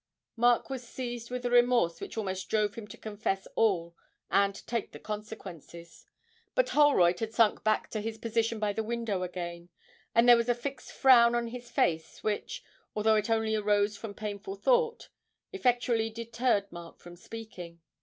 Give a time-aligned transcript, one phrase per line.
[0.35, 3.95] Mark was seized with a remorse which almost drove him to confess all
[4.31, 6.07] and take the consequences;
[6.55, 9.69] but Holroyd had sunk back to his position by the window again,
[10.15, 12.63] and there was a fixed frown on his face which,
[12.95, 15.09] although it only arose from painful thought,
[15.53, 17.79] effectually deterred Mark from speaking.